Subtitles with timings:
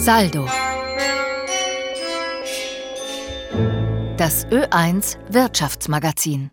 [0.00, 0.46] Saldo.
[4.16, 6.50] Das Ö1 Wirtschaftsmagazin.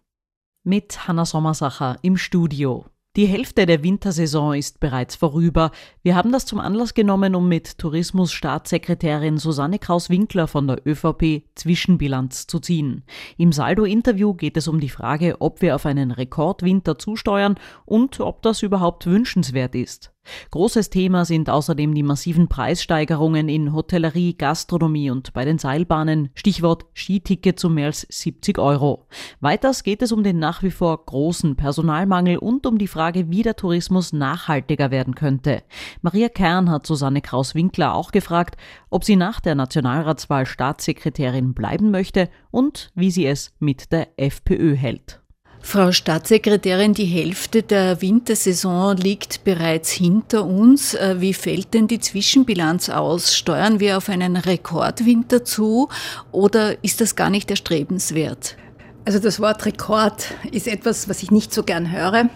[0.65, 2.87] Mit Hanna Sommersacher im Studio.
[3.15, 5.71] Die Hälfte der Wintersaison ist bereits vorüber.
[6.03, 12.47] Wir haben das zum Anlass genommen, um mit Tourismusstaatssekretärin Susanne Kraus-Winkler von der ÖVP Zwischenbilanz
[12.47, 13.05] zu ziehen.
[13.37, 17.55] Im Saldo-Interview geht es um die Frage, ob wir auf einen Rekordwinter zusteuern
[17.85, 20.11] und ob das überhaupt wünschenswert ist.
[20.51, 26.85] Großes Thema sind außerdem die massiven Preissteigerungen in Hotellerie, Gastronomie und bei den Seilbahnen, Stichwort
[26.95, 29.07] Skiticket zu mehr als 70 Euro.
[29.39, 33.43] Weiters geht es um den nach wie vor großen Personalmangel und um die Frage, wie
[33.43, 35.63] der Tourismus nachhaltiger werden könnte.
[36.01, 38.57] Maria Kern hat Susanne Kraus-Winkler auch gefragt,
[38.89, 44.75] ob sie nach der Nationalratswahl Staatssekretärin bleiben möchte und wie sie es mit der FPÖ
[44.75, 45.21] hält.
[45.69, 50.93] Frau Staatssekretärin, die Hälfte der Wintersaison liegt bereits hinter uns.
[50.93, 53.35] Äh, wie fällt denn die Zwischenbilanz aus?
[53.35, 55.89] Steuern wir auf einen Rekordwinter zu
[56.31, 58.55] oder ist das gar nicht erstrebenswert?
[59.03, 62.29] Also das Wort Rekord ist etwas, was ich nicht so gern höre.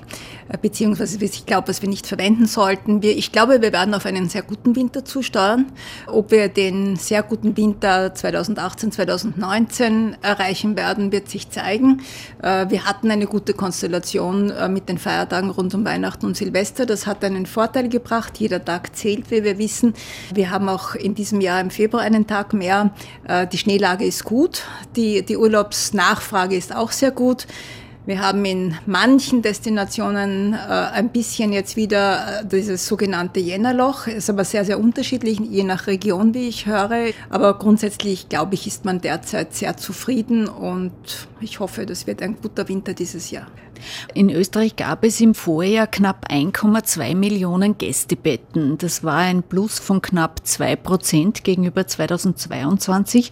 [0.52, 3.02] Äh, beziehungsweise ich glaube, was wir nicht verwenden sollten.
[3.02, 5.72] Wir, ich glaube, wir werden auf einen sehr guten Winter zusteuern.
[6.08, 12.02] Ob wir den sehr guten Winter 2018, 2019 erreichen werden, wird sich zeigen.
[12.42, 16.86] Äh, wir hatten eine gute Konstellation äh, mit den Feiertagen rund um Weihnachten und Silvester.
[16.86, 18.38] Das hat einen Vorteil gebracht.
[18.38, 19.94] Jeder Tag zählt, wie wir wissen.
[20.34, 22.92] Wir haben auch in diesem Jahr im Februar einen Tag mehr.
[23.52, 24.64] Die Schneelage ist gut.
[24.96, 27.48] Die, die Urlaubsnachfrage ist auch sehr gut.
[28.04, 34.28] Wir haben in manchen Destinationen äh, ein bisschen jetzt wieder äh, dieses sogenannte Jännerloch, ist
[34.28, 37.12] aber sehr, sehr unterschiedlich, je nach Region, wie ich höre.
[37.30, 40.92] Aber grundsätzlich, glaube ich, ist man derzeit sehr zufrieden und
[41.42, 43.46] ich hoffe, das wird ein guter Winter dieses Jahr.
[44.14, 48.78] In Österreich gab es im Vorjahr knapp 1,2 Millionen Gästebetten.
[48.78, 53.32] Das war ein Plus von knapp 2 Prozent gegenüber 2022.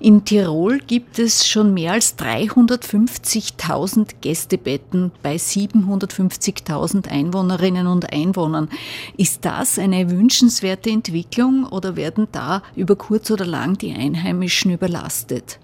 [0.00, 8.68] In Tirol gibt es schon mehr als 350.000 Gästebetten bei 750.000 Einwohnerinnen und Einwohnern.
[9.16, 15.58] Ist das eine wünschenswerte Entwicklung oder werden da über kurz oder lang die Einheimischen überlastet?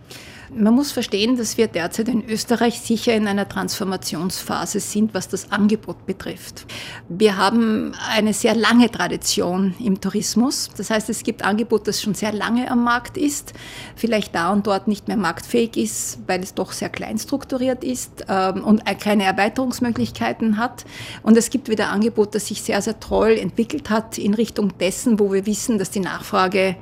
[0.55, 5.51] Man muss verstehen, dass wir derzeit in Österreich sicher in einer Transformationsphase sind, was das
[5.51, 6.67] Angebot betrifft.
[7.09, 10.71] Wir haben eine sehr lange Tradition im Tourismus.
[10.77, 13.55] Das heißt, es gibt Angebot, das schon sehr lange am Markt ist,
[13.97, 18.27] vielleicht da und dort nicht mehr marktfähig ist, weil es doch sehr klein strukturiert ist
[18.29, 20.85] ähm, und keine Erweiterungsmöglichkeiten hat.
[21.23, 25.19] Und es gibt wieder Angebot, das sich sehr, sehr toll entwickelt hat in Richtung dessen,
[25.19, 26.77] wo wir wissen, dass die Nachfrage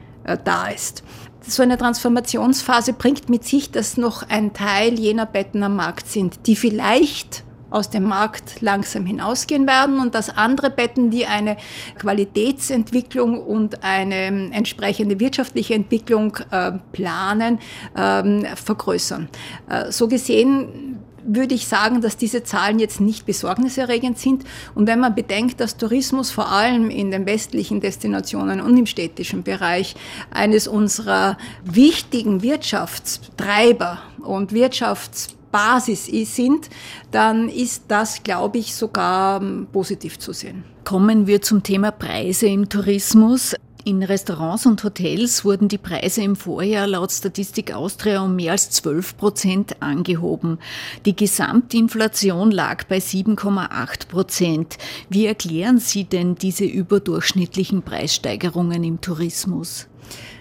[0.44, 1.02] da ist
[1.46, 6.46] so eine Transformationsphase bringt mit sich, dass noch ein Teil jener Betten am Markt sind,
[6.46, 11.56] die vielleicht aus dem Markt langsam hinausgehen werden und dass andere Betten, die eine
[11.98, 17.60] Qualitätsentwicklung und eine entsprechende wirtschaftliche Entwicklung äh, planen,
[17.96, 19.28] ähm, vergrößern.
[19.68, 20.89] Äh, so gesehen
[21.24, 24.44] würde ich sagen, dass diese Zahlen jetzt nicht besorgniserregend sind.
[24.74, 29.42] Und wenn man bedenkt, dass Tourismus vor allem in den westlichen Destinationen und im städtischen
[29.42, 29.94] Bereich
[30.30, 36.70] eines unserer wichtigen Wirtschaftstreiber und Wirtschaftsbasis sind,
[37.10, 39.40] dann ist das, glaube ich, sogar
[39.72, 40.64] positiv zu sehen.
[40.84, 43.54] Kommen wir zum Thema Preise im Tourismus.
[43.84, 48.68] In Restaurants und Hotels wurden die Preise im Vorjahr laut Statistik Austria um mehr als
[48.70, 50.58] 12 Prozent angehoben.
[51.06, 54.76] Die Gesamtinflation lag bei 7,8 Prozent.
[55.08, 59.86] Wie erklären Sie denn diese überdurchschnittlichen Preissteigerungen im Tourismus?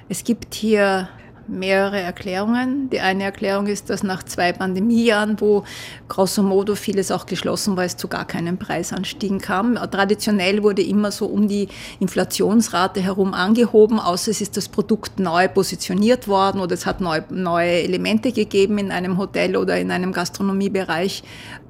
[0.09, 1.07] Es gibt hier
[1.49, 2.89] mehrere Erklärungen.
[2.89, 5.63] Die eine Erklärung ist, dass nach zwei Pandemiejahren, wo
[6.07, 9.75] grosso modo vieles auch geschlossen war, es zu gar keinen Preisanstiegen kam.
[9.75, 11.67] Traditionell wurde immer so um die
[11.99, 17.21] Inflationsrate herum angehoben, außer es ist das Produkt neu positioniert worden oder es hat neu,
[17.29, 21.23] neue Elemente gegeben in einem Hotel oder in einem Gastronomiebereich.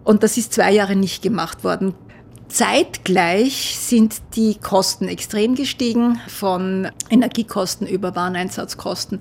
[0.04, 1.94] Und das ist zwei Jahre nicht gemacht worden.
[2.50, 9.20] Zeitgleich sind die Kosten extrem gestiegen, von Energiekosten über Wareneinsatzkosten,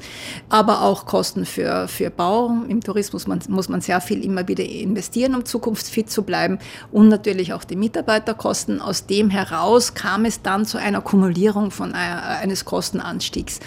[0.49, 2.51] aber auch Kosten für, für Bau.
[2.69, 6.59] Im Tourismus man, muss man sehr viel immer wieder investieren, um zukunftsfit zu bleiben
[6.91, 8.81] und natürlich auch die Mitarbeiterkosten.
[8.81, 13.61] Aus dem heraus kam es dann zu einer Kumulierung von äh, eines Kostenanstiegs.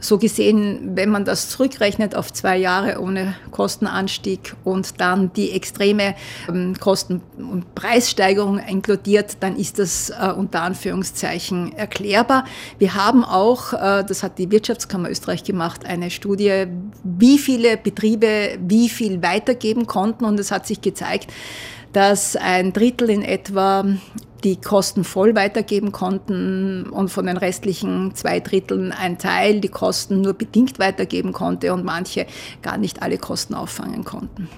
[0.00, 6.16] So gesehen, wenn man das zurückrechnet auf zwei Jahre ohne Kostenanstieg und dann die extreme
[6.48, 9.01] ähm, Kosten- und Preissteigerung inkludiert,
[9.40, 12.44] dann ist das äh, unter Anführungszeichen erklärbar.
[12.78, 16.66] Wir haben auch, äh, das hat die Wirtschaftskammer Österreich gemacht, eine Studie,
[17.04, 21.32] wie viele Betriebe wie viel weitergeben konnten und es hat sich gezeigt,
[21.92, 23.84] dass ein Drittel in etwa
[24.44, 30.20] die Kosten voll weitergeben konnten und von den restlichen zwei Dritteln ein Teil die Kosten
[30.20, 32.26] nur bedingt weitergeben konnte und manche
[32.60, 34.48] gar nicht alle Kosten auffangen konnten.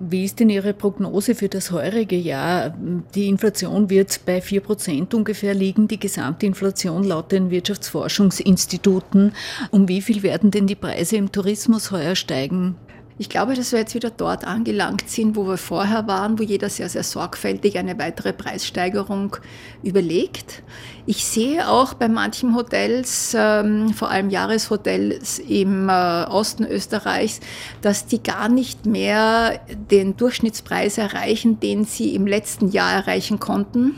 [0.00, 2.72] Wie ist denn Ihre Prognose für das heurige Jahr?
[3.16, 9.32] Die Inflation wird bei 4 Prozent ungefähr liegen, die Gesamtinflation laut den Wirtschaftsforschungsinstituten.
[9.72, 12.76] Um wie viel werden denn die Preise im Tourismus heuer steigen?
[13.20, 16.68] Ich glaube, dass wir jetzt wieder dort angelangt sind, wo wir vorher waren, wo jeder
[16.68, 19.36] sehr, sehr sorgfältig eine weitere Preissteigerung
[19.82, 20.62] überlegt.
[21.04, 27.40] Ich sehe auch bei manchen Hotels, ähm, vor allem Jahreshotels im äh, Osten Österreichs,
[27.80, 29.60] dass die gar nicht mehr
[29.90, 33.96] den Durchschnittspreis erreichen, den sie im letzten Jahr erreichen konnten.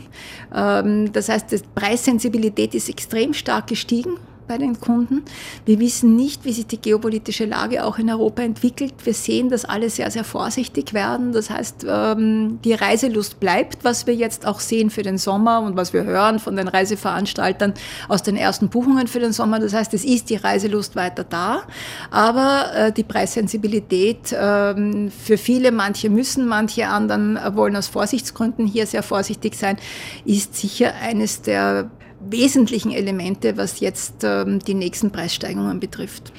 [0.51, 4.17] Ähm, das heißt, die Preissensibilität ist extrem stark gestiegen
[4.51, 5.23] bei den Kunden.
[5.65, 8.93] Wir wissen nicht, wie sich die geopolitische Lage auch in Europa entwickelt.
[9.05, 11.31] Wir sehen, dass alle sehr, sehr vorsichtig werden.
[11.31, 15.77] Das heißt, ähm, die Reiselust bleibt, was wir jetzt auch sehen für den Sommer und
[15.77, 17.73] was wir hören von den Reiseveranstaltern
[18.09, 19.59] aus den ersten Buchungen für den Sommer.
[19.59, 21.61] Das heißt, es ist die Reiselust weiter da,
[22.09, 28.85] aber äh, die Preissensibilität ähm, für viele, manche müssen, manche anderen wollen aus Vorsichtsgründen hier
[28.85, 29.77] sehr vorsichtig sein,
[30.25, 31.89] ist sicher eines der
[32.29, 36.31] wesentlichen Elemente, was jetzt ähm, die nächsten Preissteigerungen betrifft.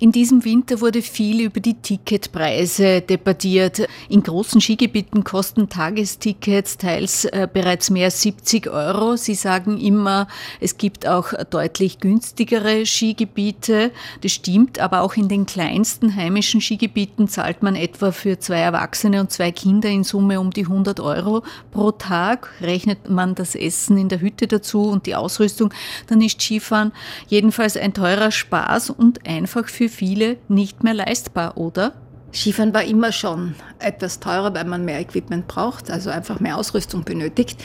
[0.00, 3.86] In diesem Winter wurde viel über die Ticketpreise debattiert.
[4.08, 9.16] In großen Skigebieten kosten Tagestickets teils äh, bereits mehr als 70 Euro.
[9.16, 10.26] Sie sagen immer,
[10.60, 13.92] es gibt auch deutlich günstigere Skigebiete.
[14.20, 19.20] Das stimmt, aber auch in den kleinsten heimischen Skigebieten zahlt man etwa für zwei Erwachsene
[19.20, 22.50] und zwei Kinder in Summe um die 100 Euro pro Tag.
[22.60, 25.72] Rechnet man das Essen in der Hütte dazu und die Ausrüstung,
[26.08, 26.90] dann ist Skifahren
[27.28, 31.92] jedenfalls ein teurer Spaß und einfach für für viele nicht mehr leistbar, oder?
[32.32, 37.04] Skifahren war immer schon etwas teurer, weil man mehr Equipment braucht, also einfach mehr Ausrüstung
[37.04, 37.62] benötigt.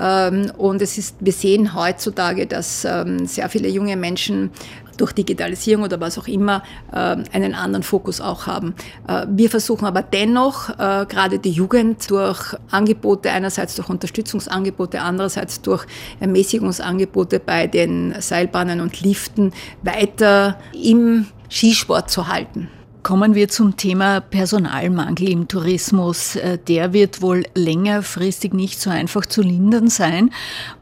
[0.00, 4.50] Ähm, und es ist, wir sehen heutzutage, dass ähm, sehr viele junge Menschen
[4.96, 8.74] durch Digitalisierung oder was auch immer ähm, einen anderen Fokus auch haben.
[9.06, 15.62] Äh, wir versuchen aber dennoch, äh, gerade die Jugend durch Angebote, einerseits durch Unterstützungsangebote, andererseits
[15.62, 15.86] durch
[16.18, 22.68] Ermäßigungsangebote bei den Seilbahnen und Liften weiter im Skisport zu halten.
[23.02, 26.36] Kommen wir zum Thema Personalmangel im Tourismus.
[26.36, 30.30] Äh, der wird wohl längerfristig nicht so einfach zu lindern sein.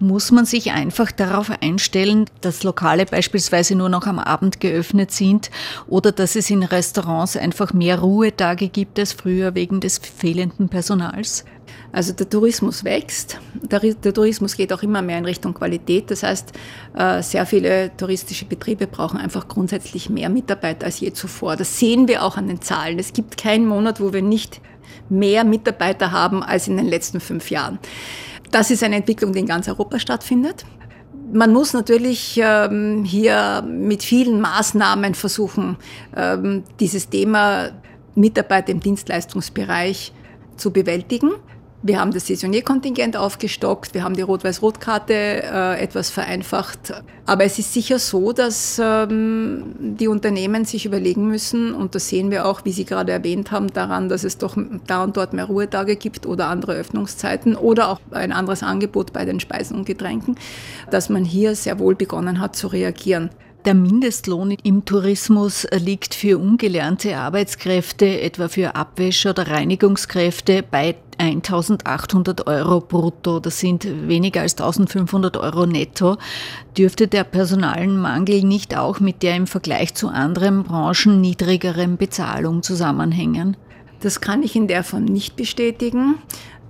[0.00, 5.50] Muss man sich einfach darauf einstellen, dass Lokale beispielsweise nur noch am Abend geöffnet sind
[5.86, 11.44] oder dass es in Restaurants einfach mehr Ruhetage gibt als früher wegen des fehlenden Personals?
[11.92, 16.10] Also der Tourismus wächst, der, der, Tourismus geht auch immer mehr in Richtung Qualität.
[16.10, 16.52] Das heißt,
[16.94, 21.56] äh, sehr viele touristische Betriebe brauchen einfach grundsätzlich mehr Mitarbeiter als je zuvor.
[21.56, 22.98] Das sehen wir auch an den Zahlen.
[22.98, 24.60] Es gibt keinen Monat, wo wir nicht
[25.08, 27.78] mehr Mitarbeiter haben als in den letzten fünf Jahren.
[28.50, 30.64] Das ist eine Entwicklung, die in ganz Europa stattfindet.
[31.32, 35.76] Man muss natürlich ähm, hier mit vielen Maßnahmen versuchen,
[36.14, 37.70] ähm, dieses Thema
[38.14, 40.12] Mitarbeiter im Dienstleistungsbereich
[40.56, 41.32] zu bewältigen.
[41.82, 46.94] Wir haben das Saisonierkontingent aufgestockt, wir haben die Rot-Weiß-Rot-Karte äh, etwas vereinfacht.
[47.26, 52.30] Aber es ist sicher so, dass ähm, die Unternehmen sich überlegen müssen, und das sehen
[52.30, 54.56] wir auch, wie Sie gerade erwähnt haben, daran, dass es doch
[54.86, 59.24] da und dort mehr Ruhetage gibt oder andere Öffnungszeiten oder auch ein anderes Angebot bei
[59.24, 60.36] den Speisen und Getränken,
[60.90, 63.30] dass man hier sehr wohl begonnen hat zu reagieren.
[63.66, 72.46] Der Mindestlohn im Tourismus liegt für ungelernte Arbeitskräfte, etwa für Abwäscher oder Reinigungskräfte, bei 1800
[72.46, 73.40] Euro brutto.
[73.40, 76.16] Das sind weniger als 1500 Euro netto.
[76.78, 83.56] Dürfte der Personalmangel nicht auch mit der im Vergleich zu anderen Branchen niedrigeren Bezahlung zusammenhängen?
[83.98, 86.18] Das kann ich in der Form nicht bestätigen.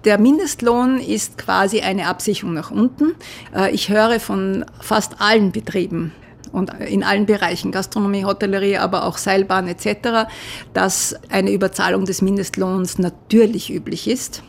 [0.07, 3.17] Der Mindestlohn ist quasi eine Absicherung nach unten.
[3.55, 6.13] Äh, ich höre von fast allen Betrieben,
[6.53, 10.29] und in allen Bereichen, Gastronomie, Hotellerie, aber auch Seilbahn etc.,
[10.73, 14.43] dass eine Überzahlung des Mindestlohns natürlich üblich ist.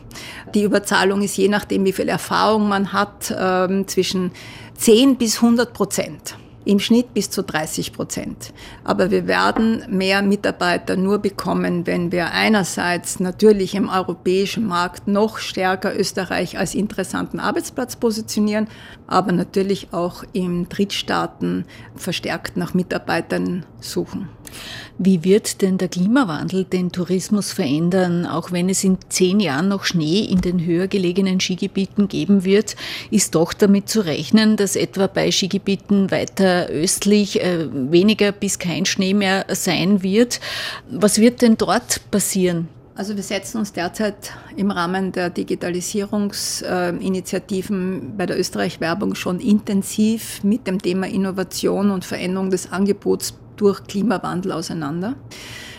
[0.54, 4.32] Die Überzahlung ist je nachdem, wie viel Erfahrung man hat, ähm, zwischen
[4.76, 6.36] 10 bis 100 Prozent
[6.68, 8.52] im Schnitt bis zu 30 Prozent.
[8.84, 15.38] Aber wir werden mehr Mitarbeiter nur bekommen, wenn wir einerseits natürlich im europäischen Markt noch
[15.38, 18.68] stärker Österreich als interessanten Arbeitsplatz positionieren,
[19.06, 21.64] aber natürlich auch in Drittstaaten
[21.96, 24.28] verstärkt nach Mitarbeitern suchen.
[24.98, 28.26] Wie wird denn der Klimawandel den Tourismus verändern?
[28.26, 32.76] Auch wenn es in zehn Jahren noch Schnee in den höher gelegenen Skigebieten geben wird,
[33.10, 38.86] ist doch damit zu rechnen, dass etwa bei Skigebieten weiter östlich äh, weniger bis kein
[38.86, 40.40] Schnee mehr sein wird.
[40.90, 42.68] Was wird denn dort passieren?
[42.98, 50.42] Also wir setzen uns derzeit im Rahmen der Digitalisierungsinitiativen bei der Österreich Werbung schon intensiv
[50.42, 55.14] mit dem Thema Innovation und Veränderung des Angebots durch Klimawandel auseinander.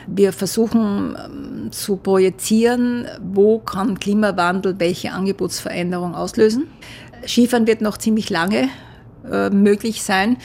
[0.08, 6.68] Wir versuchen ähm, zu projizieren, wo kann Klimawandel welche Angebotsveränderung auslösen.
[7.26, 8.70] Skifahren wird noch ziemlich lange
[9.30, 10.38] äh, möglich sein.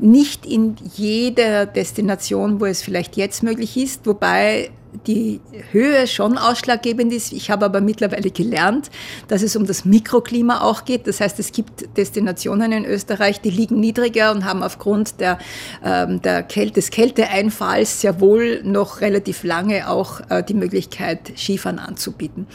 [0.00, 4.70] Nicht in jeder Destination, wo es vielleicht jetzt möglich ist, wobei
[5.06, 5.40] die
[5.72, 7.32] Höhe schon ausschlaggebend ist.
[7.32, 8.90] Ich habe aber mittlerweile gelernt,
[9.28, 11.06] dass es um das Mikroklima auch geht.
[11.06, 15.38] Das heißt, es gibt Destinationen in Österreich, die liegen niedriger und haben aufgrund der,
[15.84, 21.78] ähm, der Kälte, des Kälteeinfalls sehr wohl noch relativ lange auch äh, die Möglichkeit, Skifahren
[21.78, 22.46] anzubieten.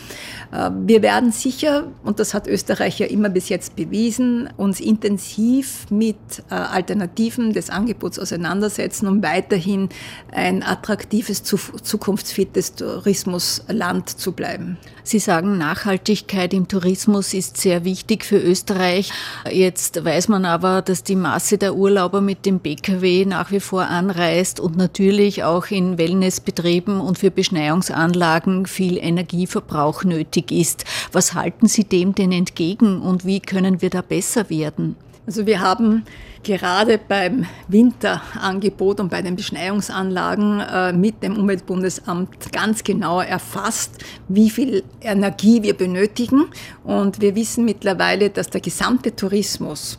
[0.52, 5.88] Äh, wir werden sicher, und das hat Österreich ja immer bis jetzt bewiesen, uns intensiv
[5.90, 6.16] mit
[6.50, 9.90] äh, Alternativen des Angebots auseinandersetzen, um weiterhin
[10.32, 14.78] ein attraktives Zukunfts zukunftsfittes Tourismusland zu bleiben.
[15.04, 19.12] Sie sagen, Nachhaltigkeit im Tourismus ist sehr wichtig für Österreich.
[19.52, 23.84] Jetzt weiß man aber, dass die Masse der Urlauber mit dem Pkw nach wie vor
[23.84, 30.86] anreist und natürlich auch in Wellnessbetrieben und für Beschneiungsanlagen viel Energieverbrauch nötig ist.
[31.12, 34.96] Was halten Sie dem denn entgegen und wie können wir da besser werden?
[35.26, 36.04] Also wir haben
[36.44, 44.50] gerade beim Winterangebot und bei den Beschneiungsanlagen äh, mit dem Umweltbundesamt ganz genau erfasst, wie
[44.50, 46.46] viel Energie wir benötigen.
[46.84, 49.98] Und wir wissen mittlerweile, dass der gesamte Tourismus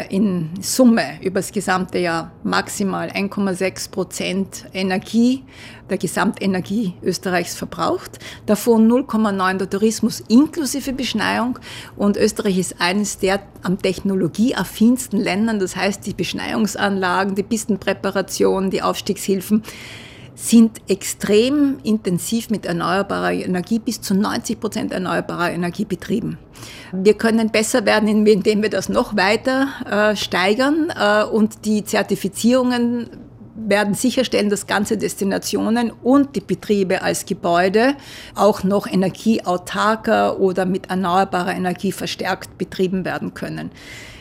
[0.00, 5.44] in Summe über das gesamte Jahr maximal 1,6 Prozent Energie
[5.90, 8.18] der Gesamtenergie Österreichs verbraucht.
[8.46, 11.58] Davon 0,9 der Tourismus inklusive Beschneiung.
[11.96, 15.58] Und Österreich ist eines der am technologieaffinsten Ländern.
[15.58, 19.62] Das heißt, die Beschneiungsanlagen, die Pistenpräparation, die Aufstiegshilfen
[20.34, 26.38] sind extrem intensiv mit erneuerbarer Energie, bis zu 90 Prozent erneuerbarer Energie betrieben.
[26.92, 33.08] Wir können besser werden, indem wir das noch weiter äh, steigern äh, und die Zertifizierungen
[33.54, 37.94] werden sicherstellen, dass ganze Destinationen und die Betriebe als Gebäude
[38.34, 43.70] auch noch energieautarker oder mit erneuerbarer Energie verstärkt betrieben werden können.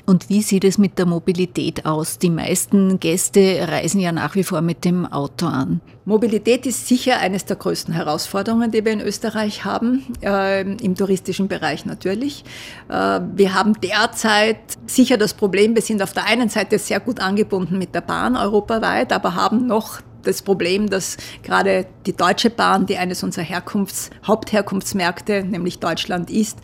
[0.05, 2.17] Und wie sieht es mit der Mobilität aus?
[2.17, 5.79] Die meisten Gäste reisen ja nach wie vor mit dem Auto an.
[6.05, 11.47] Mobilität ist sicher eines der größten Herausforderungen, die wir in Österreich haben, äh, im touristischen
[11.47, 12.43] Bereich natürlich.
[12.89, 17.19] Äh, wir haben derzeit sicher das Problem, wir sind auf der einen Seite sehr gut
[17.19, 22.85] angebunden mit der Bahn europaweit, aber haben noch das Problem, dass gerade die Deutsche Bahn,
[22.85, 26.57] die eines unserer Herkunfts-, Hauptherkunftsmärkte, nämlich Deutschland ist,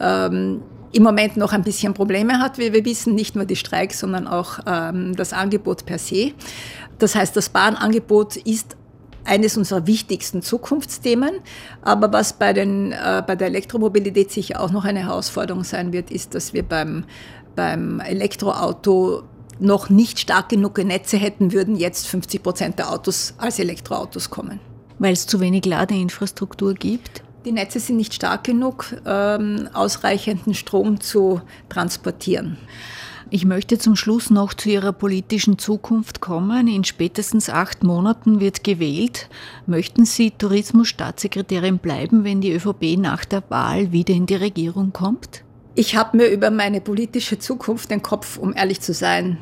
[0.00, 3.98] ähm, im Moment noch ein bisschen Probleme hat, wie wir wissen, nicht nur die Streiks,
[3.98, 6.32] sondern auch ähm, das Angebot per se.
[6.98, 8.76] Das heißt, das Bahnangebot ist
[9.24, 11.40] eines unserer wichtigsten Zukunftsthemen.
[11.82, 16.10] Aber was bei, den, äh, bei der Elektromobilität sicher auch noch eine Herausforderung sein wird,
[16.10, 17.04] ist, dass wir beim,
[17.56, 19.22] beim Elektroauto
[19.60, 24.60] noch nicht stark genug Netze hätten, würden jetzt 50 Prozent der Autos als Elektroautos kommen.
[24.98, 27.22] Weil es zu wenig Ladeinfrastruktur gibt?
[27.44, 32.56] Die Netze sind nicht stark genug, ähm, ausreichenden Strom zu transportieren.
[33.30, 36.68] Ich möchte zum Schluss noch zu Ihrer politischen Zukunft kommen.
[36.68, 39.28] In spätestens acht Monaten wird gewählt.
[39.66, 45.44] Möchten Sie Tourismusstaatssekretärin bleiben, wenn die ÖVP nach der Wahl wieder in die Regierung kommt?
[45.74, 49.38] Ich habe mir über meine politische Zukunft den Kopf, um ehrlich zu sein,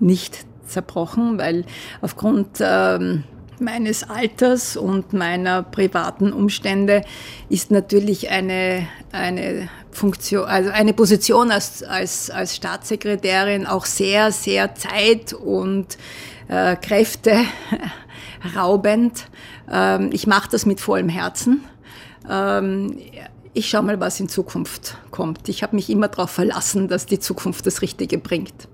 [0.00, 1.64] nicht zerbrochen, weil
[2.00, 3.24] aufgrund ähm,
[3.60, 7.02] meines Alters und meiner privaten Umstände
[7.48, 14.74] ist natürlich eine, eine Funktion, also eine Position als, als, als Staatssekretärin auch sehr, sehr
[14.74, 15.96] zeit- und
[16.48, 17.40] äh, Kräfte
[18.56, 19.26] raubend.
[19.70, 21.64] Ähm, ich mache das mit vollem Herzen.
[22.28, 22.98] Ähm,
[23.54, 25.48] ich schaue mal, was in Zukunft kommt.
[25.48, 28.68] Ich habe mich immer darauf verlassen, dass die Zukunft das Richtige bringt.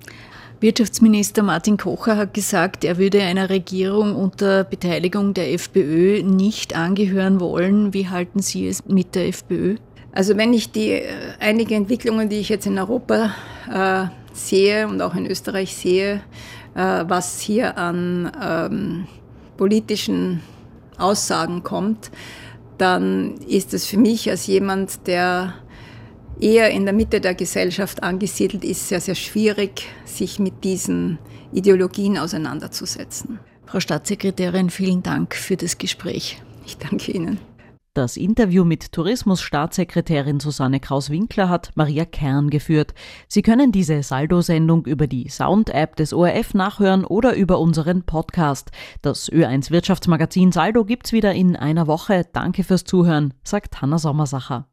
[0.63, 7.41] Wirtschaftsminister Martin Kocher hat gesagt, er würde einer Regierung unter Beteiligung der FPÖ nicht angehören
[7.41, 7.93] wollen.
[7.93, 9.79] Wie halten Sie es mit der FPÖ?
[10.13, 11.09] Also wenn ich die äh,
[11.41, 13.35] einige Entwicklungen, die ich jetzt in Europa
[13.73, 16.21] äh, sehe und auch in Österreich sehe,
[16.77, 19.07] äh, was hier an ähm,
[19.57, 20.43] politischen
[20.97, 22.13] Aussagen kommt,
[22.79, 25.55] dann ist es für mich als jemand, der
[26.43, 31.19] eher in der Mitte der Gesellschaft angesiedelt ist, sehr, sehr schwierig, sich mit diesen
[31.53, 33.39] Ideologien auseinanderzusetzen.
[33.65, 36.43] Frau Staatssekretärin, vielen Dank für das Gespräch.
[36.67, 37.39] Ich danke Ihnen.
[37.95, 42.95] Das Interview mit Tourismusstaatssekretärin Susanne Kraus-Winkler hat Maria Kern geführt.
[43.29, 48.71] Sie können diese Saldo-Sendung über die Sound-App des ORF nachhören oder über unseren Podcast.
[49.03, 52.25] Das Ö1 Wirtschaftsmagazin Saldo gibt's wieder in einer Woche.
[52.33, 54.72] Danke fürs Zuhören, sagt Hanna Sommersacher.